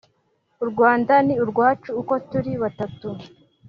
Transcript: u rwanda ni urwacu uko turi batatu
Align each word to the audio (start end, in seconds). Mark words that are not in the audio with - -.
u 0.63 0.65
rwanda 0.71 1.13
ni 1.25 1.33
urwacu 1.43 1.89
uko 2.01 2.13
turi 2.29 2.51
batatu 2.61 3.07